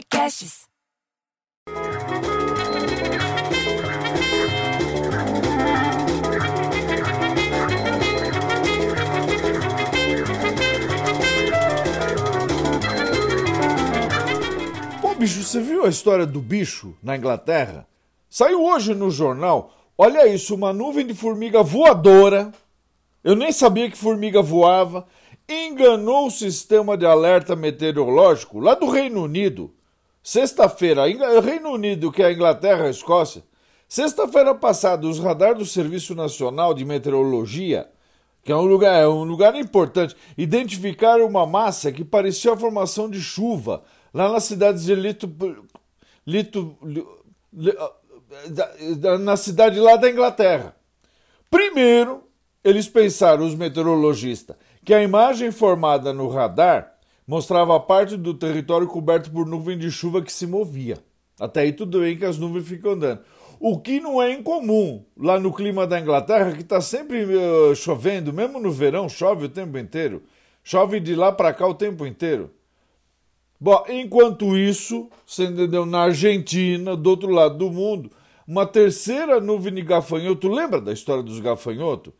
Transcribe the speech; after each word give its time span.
Podcasts. 0.00 0.62
Pô, 15.02 15.14
bicho, 15.16 15.42
você 15.42 15.60
viu 15.60 15.84
a 15.84 15.88
história 15.88 16.24
do 16.24 16.40
bicho 16.40 16.96
na 17.02 17.16
Inglaterra? 17.16 17.86
Saiu 18.30 18.64
hoje 18.64 18.94
no 18.94 19.10
jornal. 19.10 19.74
Olha 19.98 20.26
isso, 20.26 20.54
uma 20.54 20.72
nuvem 20.72 21.06
de 21.06 21.12
formiga 21.12 21.62
voadora. 21.62 22.52
Eu 23.22 23.36
nem 23.36 23.52
sabia 23.52 23.90
que 23.90 23.98
formiga 23.98 24.40
voava. 24.40 25.06
Enganou 25.46 26.28
o 26.28 26.30
sistema 26.30 26.96
de 26.96 27.04
alerta 27.04 27.54
meteorológico 27.54 28.60
lá 28.60 28.74
do 28.74 28.88
Reino 28.88 29.22
Unido. 29.24 29.74
Sexta-feira, 30.30 31.06
Reino 31.40 31.70
Unido, 31.70 32.12
que 32.12 32.22
é 32.22 32.26
a 32.26 32.32
Inglaterra, 32.32 32.84
a 32.84 32.90
Escócia. 32.90 33.42
Sexta-feira 33.88 34.54
passada, 34.54 35.04
os 35.08 35.18
radares 35.18 35.58
do 35.58 35.66
Serviço 35.66 36.14
Nacional 36.14 36.72
de 36.72 36.84
Meteorologia, 36.84 37.90
que 38.44 38.52
é 38.52 38.54
um 38.54 38.64
lugar, 38.64 38.94
é 38.94 39.08
um 39.08 39.24
lugar 39.24 39.56
importante, 39.56 40.14
identificaram 40.38 41.26
uma 41.26 41.44
massa 41.44 41.90
que 41.90 42.04
parecia 42.04 42.52
a 42.52 42.56
formação 42.56 43.10
de 43.10 43.20
chuva 43.20 43.82
lá 44.14 44.28
nas 44.28 44.44
cidades 44.44 44.84
de 44.84 44.94
Lito, 44.94 45.28
Lito, 46.24 46.78
na 49.22 49.36
cidade 49.36 49.80
lá 49.80 49.96
da 49.96 50.08
Inglaterra. 50.08 50.76
Primeiro, 51.50 52.22
eles 52.62 52.86
pensaram, 52.86 53.44
os 53.44 53.56
meteorologistas, 53.56 54.54
que 54.84 54.94
a 54.94 55.02
imagem 55.02 55.50
formada 55.50 56.12
no 56.12 56.28
radar 56.28 56.99
mostrava 57.30 57.78
parte 57.78 58.16
do 58.16 58.34
território 58.34 58.88
coberto 58.88 59.30
por 59.30 59.46
nuvem 59.46 59.78
de 59.78 59.88
chuva 59.88 60.20
que 60.20 60.32
se 60.32 60.48
movia. 60.48 60.98
Até 61.38 61.60
aí 61.60 61.72
tudo 61.72 62.00
bem 62.00 62.18
que 62.18 62.24
as 62.24 62.36
nuvens 62.36 62.66
ficam 62.66 62.90
andando. 62.90 63.20
O 63.60 63.78
que 63.78 64.00
não 64.00 64.20
é 64.20 64.32
incomum 64.32 65.04
lá 65.16 65.38
no 65.38 65.52
clima 65.52 65.86
da 65.86 66.00
Inglaterra, 66.00 66.50
que 66.50 66.62
está 66.62 66.80
sempre 66.80 67.24
uh, 67.24 67.76
chovendo, 67.76 68.32
mesmo 68.32 68.58
no 68.58 68.72
verão, 68.72 69.08
chove 69.08 69.44
o 69.44 69.48
tempo 69.48 69.78
inteiro. 69.78 70.24
Chove 70.64 70.98
de 70.98 71.14
lá 71.14 71.30
para 71.30 71.54
cá 71.54 71.68
o 71.68 71.74
tempo 71.74 72.04
inteiro. 72.04 72.50
Bom, 73.60 73.84
enquanto 73.88 74.58
isso, 74.58 75.08
você 75.24 75.44
entendeu, 75.44 75.86
na 75.86 76.00
Argentina, 76.00 76.96
do 76.96 77.10
outro 77.10 77.30
lado 77.30 77.56
do 77.56 77.70
mundo, 77.70 78.10
uma 78.44 78.66
terceira 78.66 79.40
nuvem 79.40 79.72
de 79.72 79.82
gafanhoto, 79.82 80.48
lembra 80.48 80.80
da 80.80 80.92
história 80.92 81.22
dos 81.22 81.38
gafanhotos? 81.38 82.12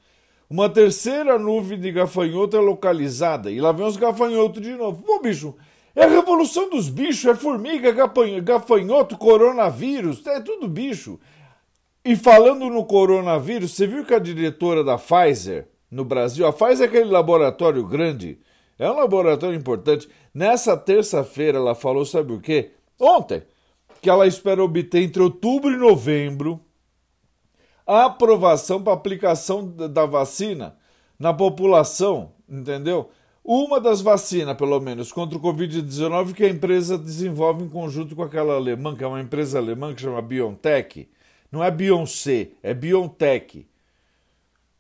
Uma 0.51 0.69
terceira 0.69 1.39
nuvem 1.39 1.79
de 1.79 1.93
gafanhoto 1.93 2.57
é 2.57 2.61
localizada. 2.61 3.53
E 3.53 3.61
lá 3.61 3.71
vem 3.71 3.87
os 3.87 3.97
gafanhotos 3.97 4.61
de 4.61 4.73
novo. 4.73 5.01
Pô, 5.05 5.21
bicho, 5.21 5.55
é 5.95 6.03
a 6.03 6.09
revolução 6.09 6.69
dos 6.69 6.89
bichos, 6.89 7.25
é 7.25 7.37
formiga, 7.37 7.93
gafanhoto, 8.43 9.17
coronavírus, 9.17 10.27
é 10.27 10.41
tudo 10.41 10.67
bicho. 10.67 11.21
E 12.05 12.17
falando 12.17 12.69
no 12.69 12.85
coronavírus, 12.85 13.71
você 13.71 13.87
viu 13.87 14.05
que 14.05 14.13
a 14.13 14.19
diretora 14.19 14.83
da 14.83 14.99
Pfizer 14.99 15.69
no 15.89 16.05
Brasil, 16.05 16.45
a 16.45 16.53
Pfizer 16.53 16.87
é 16.87 16.89
aquele 16.89 17.11
laboratório 17.11 17.87
grande, 17.87 18.41
é 18.77 18.91
um 18.91 18.97
laboratório 18.97 19.57
importante. 19.57 20.09
Nessa 20.35 20.77
terça-feira 20.77 21.59
ela 21.59 21.77
falou, 21.77 22.05
sabe 22.05 22.33
o 22.33 22.41
quê? 22.41 22.73
Ontem, 22.99 23.43
que 24.03 24.11
ela 24.11 24.27
espera 24.27 24.65
obter 24.65 25.03
entre 25.03 25.23
outubro 25.23 25.71
e 25.71 25.77
novembro 25.77 26.61
aprovação 27.91 28.83
para 28.83 28.93
aplicação 28.93 29.67
da 29.67 30.07
vacina 30.07 30.77
na 31.19 31.35
população, 31.35 32.33
entendeu? 32.49 33.11
Uma 33.43 33.81
das 33.81 34.01
vacinas, 34.01 34.57
pelo 34.57 34.79
menos, 34.81 35.11
contra 35.11 35.37
o 35.37 35.41
Covid-19 35.41 36.35
que 36.35 36.45
a 36.45 36.49
empresa 36.49 36.97
desenvolve 36.97 37.65
em 37.65 37.69
conjunto 37.69 38.15
com 38.15 38.23
aquela 38.23 38.55
alemã, 38.55 38.95
que 38.95 39.03
é 39.03 39.07
uma 39.07 39.21
empresa 39.21 39.59
alemã 39.59 39.95
que 39.95 40.03
chama 40.03 40.23
BioNTech. 40.23 41.09
Não 41.51 41.65
é 41.65 41.71
Beyoncé, 41.71 42.51
é 42.63 42.73
BioNTech. 42.73 43.67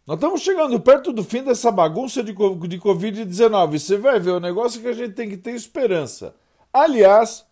Nós 0.06 0.16
estamos 0.16 0.40
chegando 0.42 0.78
perto 0.80 1.12
do 1.12 1.24
fim 1.24 1.42
dessa 1.42 1.70
bagunça 1.70 2.22
de, 2.22 2.32
de 2.32 2.78
Covid-19. 2.78 3.78
Você 3.78 3.96
vai 3.96 4.20
ver, 4.20 4.30
o 4.30 4.40
negócio 4.40 4.78
é 4.78 4.82
que 4.82 4.88
a 4.88 4.92
gente 4.92 5.14
tem 5.14 5.28
que 5.28 5.36
ter 5.36 5.52
esperança. 5.52 6.34
Aliás, 6.72 7.44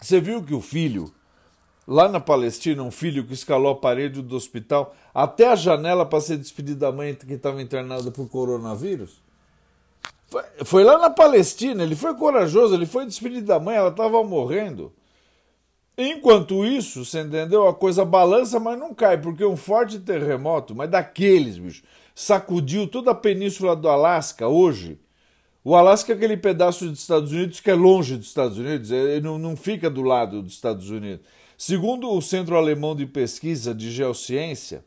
você 0.00 0.20
viu 0.20 0.42
que 0.42 0.54
o 0.54 0.60
filho 0.60 1.12
lá 1.86 2.08
na 2.08 2.20
Palestina, 2.20 2.82
um 2.82 2.90
filho 2.90 3.24
que 3.24 3.34
escalou 3.34 3.70
a 3.70 3.76
parede 3.76 4.20
do 4.22 4.36
hospital 4.36 4.94
até 5.14 5.48
a 5.48 5.56
janela 5.56 6.04
para 6.04 6.20
ser 6.20 6.36
despedido 6.36 6.80
da 6.80 6.90
mãe 6.90 7.14
que 7.14 7.32
estava 7.32 7.62
internada 7.62 8.10
por 8.10 8.28
coronavírus? 8.28 9.22
Foi, 10.64 10.82
lá 10.82 10.98
na 10.98 11.10
Palestina, 11.10 11.84
ele 11.84 11.94
foi 11.94 12.14
corajoso, 12.14 12.74
ele 12.74 12.86
foi 12.86 13.06
despedido 13.06 13.46
da 13.46 13.60
mãe, 13.60 13.76
ela 13.76 13.90
estava 13.90 14.22
morrendo. 14.24 14.92
Enquanto 15.96 16.64
isso, 16.64 17.04
você 17.04 17.20
entendeu? 17.20 17.66
A 17.66 17.74
coisa 17.74 18.04
balança, 18.04 18.60
mas 18.60 18.78
não 18.78 18.92
cai, 18.92 19.18
porque 19.18 19.44
um 19.44 19.56
forte 19.56 19.98
terremoto, 19.98 20.74
mas 20.74 20.90
daqueles, 20.90 21.56
bicho, 21.56 21.84
sacudiu 22.14 22.86
toda 22.86 23.12
a 23.12 23.14
península 23.14 23.74
do 23.74 23.88
Alasca 23.88 24.48
hoje. 24.48 24.98
O 25.64 25.74
Alasca 25.74 26.12
é 26.12 26.16
aquele 26.16 26.36
pedaço 26.36 26.86
dos 26.86 27.00
Estados 27.00 27.32
Unidos 27.32 27.60
que 27.60 27.70
é 27.70 27.74
longe 27.74 28.16
dos 28.16 28.26
Estados 28.26 28.58
Unidos, 28.58 28.90
ele 28.90 29.20
não, 29.20 29.38
não 29.38 29.56
fica 29.56 29.88
do 29.88 30.02
lado 30.02 30.42
dos 30.42 30.52
Estados 30.52 30.90
Unidos. 30.90 31.24
Segundo 31.56 32.10
o 32.10 32.20
Centro 32.20 32.56
Alemão 32.56 32.94
de 32.94 33.06
Pesquisa 33.06 33.74
de 33.74 33.90
Geociência, 33.90 34.84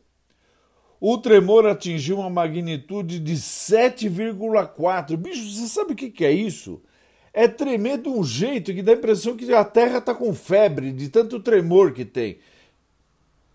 o 1.00 1.18
tremor 1.18 1.66
atingiu 1.66 2.18
uma 2.18 2.30
magnitude 2.30 3.18
de 3.18 3.34
7,4. 3.34 5.16
Bicho, 5.16 5.50
você 5.50 5.66
sabe 5.66 5.94
o 5.94 5.96
que 5.96 6.24
é 6.24 6.30
isso? 6.30 6.80
É 7.32 7.48
tremer 7.48 7.98
de 7.98 8.08
um 8.08 8.22
jeito 8.22 8.72
que 8.72 8.82
dá 8.82 8.92
a 8.92 8.96
impressão 8.96 9.36
que 9.36 9.52
a 9.52 9.64
Terra 9.64 9.98
está 9.98 10.14
com 10.14 10.32
febre 10.32 10.92
de 10.92 11.08
tanto 11.08 11.40
tremor 11.40 11.92
que 11.92 12.04
tem. 12.04 12.38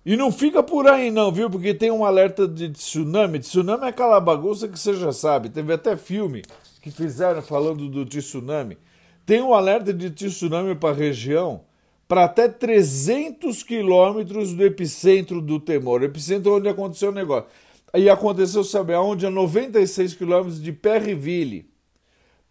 E 0.05 0.17
não 0.17 0.31
fica 0.31 0.61
por 0.61 0.87
aí 0.87 1.09
não, 1.09 1.31
viu? 1.31 1.49
Porque 1.49 1.73
tem 1.73 1.91
um 1.91 2.03
alerta 2.05 2.47
de 2.47 2.69
tsunami. 2.69 3.39
Tsunami 3.39 3.85
é 3.85 3.89
aquela 3.89 4.19
bagunça 4.19 4.67
que 4.67 4.77
você 4.77 4.93
já 4.93 5.11
sabe. 5.11 5.49
Teve 5.49 5.73
até 5.73 5.95
filme 5.95 6.43
que 6.81 6.91
fizeram 6.91 7.41
falando 7.41 7.89
do 7.89 8.05
tsunami. 8.05 8.77
Tem 9.25 9.41
um 9.41 9.53
alerta 9.53 9.93
de 9.93 10.09
tsunami 10.11 10.75
para 10.75 10.89
a 10.89 10.97
região 10.97 11.63
para 12.07 12.25
até 12.25 12.47
300 12.47 13.63
quilômetros 13.63 14.53
do 14.53 14.63
epicentro 14.63 15.41
do 15.41 15.59
temor. 15.59 16.03
Epicentro 16.03 16.51
é 16.51 16.55
onde 16.55 16.69
aconteceu 16.69 17.09
o 17.09 17.13
negócio. 17.13 17.49
E 17.95 18.09
aconteceu, 18.09 18.63
sabe 18.63 18.93
aonde? 18.93 19.25
A 19.25 19.29
96 19.29 20.13
quilômetros 20.13 20.61
de 20.61 20.71
Perryville. 20.71 21.69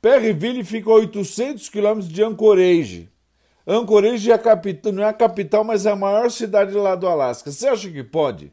Perryville 0.00 0.64
fica 0.64 0.90
a 0.90 0.94
800 0.94 1.68
quilômetros 1.68 2.08
de 2.08 2.22
Anchorage. 2.22 3.08
Anchorage 3.66 4.30
é 4.30 4.34
a 4.34 4.38
capital, 4.38 4.92
não 4.92 5.02
é 5.02 5.08
a 5.08 5.12
capital, 5.12 5.64
mas 5.64 5.86
é 5.86 5.90
a 5.90 5.96
maior 5.96 6.30
cidade 6.30 6.72
lá 6.72 6.94
do 6.94 7.06
Alasca. 7.06 7.50
Você 7.50 7.68
acha 7.68 7.90
que 7.90 8.02
pode? 8.02 8.52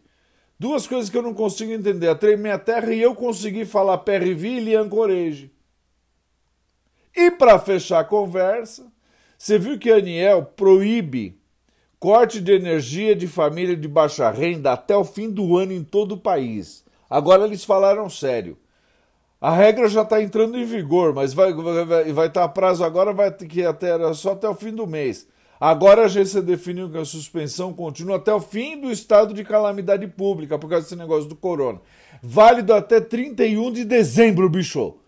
Duas 0.58 0.86
coisas 0.86 1.10
que 1.10 1.18
eu 1.18 1.22
não 1.22 1.34
consigo 1.34 1.72
entender. 1.72 2.08
A 2.08 2.16
tremer 2.16 2.52
a 2.52 2.60
terra 2.60 2.94
e 2.94 3.02
eu 3.02 3.16
consegui 3.16 3.66
falar 3.66 3.98
Perryville 4.00 4.72
e 4.72 4.76
Anchorage. 4.76 5.52
E 7.16 7.32
para 7.32 7.60
fechar 7.60 8.00
a 8.00 8.06
conversa, 8.06 8.92
você 9.42 9.58
viu 9.58 9.80
que 9.80 9.90
Aniel 9.90 10.46
proíbe 10.56 11.36
corte 12.00 12.40
de 12.40 12.52
energia 12.52 13.16
de 13.16 13.26
família 13.26 13.76
de 13.76 13.88
baixa 13.88 14.30
renda 14.30 14.72
até 14.72 14.96
o 14.96 15.04
fim 15.04 15.32
do 15.32 15.58
ano 15.58 15.74
em 15.74 15.84
todo 15.84 16.12
o 16.12 16.20
país. 16.20 16.86
Agora 17.10 17.46
eles 17.46 17.66
falaram 17.66 18.08
sério. 18.08 18.56
A 19.42 19.50
regra 19.50 19.90
já 19.90 20.04
está 20.04 20.22
entrando 20.22 20.60
em 20.60 20.64
vigor, 20.64 21.16
mas 21.16 21.34
vai, 21.34 21.52
vai, 21.56 22.14
vai 22.14 22.28
estar 22.28 22.42
tá 22.42 22.48
prazo 22.50 22.84
agora, 22.84 23.14
vai 23.14 23.32
ter 23.32 23.48
que 23.48 23.66
até, 23.66 24.14
só 24.14 24.34
até 24.34 24.48
o 24.48 24.54
fim 24.54 24.76
do 24.76 24.86
mês. 24.86 25.28
Agora 25.60 26.04
a 26.04 26.06
agência 26.06 26.40
definiu 26.40 26.92
que 26.92 27.00
a 27.00 27.04
suspensão 27.06 27.74
continua 27.74 28.18
até 28.18 28.32
o 28.32 28.40
fim 28.40 28.80
do 28.80 28.92
estado 28.92 29.34
de 29.34 29.44
calamidade 29.44 30.06
pública, 30.06 30.60
por 30.60 30.70
causa 30.70 30.84
desse 30.84 30.96
negócio 30.96 31.28
do 31.28 31.36
corona. 31.36 31.82
Válido 32.22 32.76
até 32.76 33.02
31 33.02 33.72
de 33.72 33.86
dezembro, 33.86 34.48
bicho. 34.48 35.01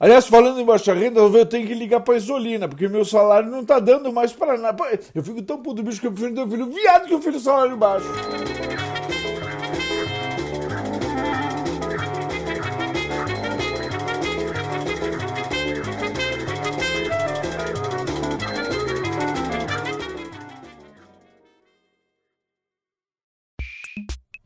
Aliás, 0.00 0.28
falando 0.28 0.60
em 0.60 0.64
baixa 0.64 0.94
renda, 0.94 1.18
eu 1.18 1.44
tenho 1.44 1.66
que 1.66 1.74
ligar 1.74 1.98
para 2.00 2.14
a 2.14 2.16
Isolina, 2.18 2.68
porque 2.68 2.86
meu 2.86 3.04
salário 3.04 3.50
não 3.50 3.62
está 3.62 3.80
dando 3.80 4.12
mais 4.12 4.32
para 4.32 4.56
nada. 4.56 4.84
Eu 5.12 5.24
fico 5.24 5.42
tão 5.42 5.60
puto 5.60 5.82
bicho 5.82 6.00
que 6.00 6.06
eu 6.06 6.12
prefiro 6.12 6.36
ter 6.36 6.42
um 6.42 6.50
filho 6.50 6.66
viado 6.70 7.08
que 7.08 7.14
um 7.16 7.20
filho 7.20 7.40
salário 7.40 7.76
baixo. 7.76 8.06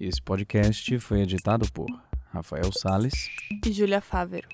Esse 0.00 0.20
podcast 0.22 0.98
foi 0.98 1.20
editado 1.20 1.70
por 1.70 1.86
Rafael 2.30 2.72
Sales 2.72 3.12
e 3.64 3.70
Júlia 3.70 4.00
Fávero. 4.00 4.48